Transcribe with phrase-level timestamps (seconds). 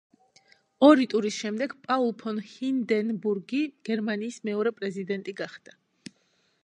[0.85, 3.61] ორი ტურის შემდეგ პაულ ფონ ჰინდენბურგი
[3.91, 5.79] გერმანიის მეორე პრეზიდენტი გახდა.